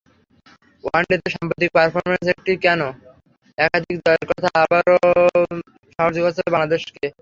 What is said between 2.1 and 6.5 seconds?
একটি কেন, একাধিক জয়ের কথা ভাবারও সাহস জোগাচ্ছে